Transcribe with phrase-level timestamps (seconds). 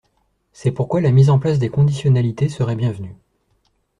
[0.51, 3.15] C’est pourquoi la mise en place de conditionnalités serait bienvenue.